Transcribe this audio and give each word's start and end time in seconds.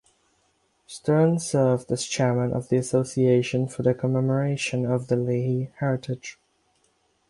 Stern 0.87 1.37
served 1.37 1.91
as 1.91 2.07
chairman 2.07 2.53
of 2.53 2.69
the 2.69 2.77
Association 2.77 3.67
for 3.67 3.83
the 3.83 3.93
Commemoration 3.93 4.83
of 4.83 5.09
the 5.09 5.15
Lehi 5.15 5.71
Heritage. 5.77 6.39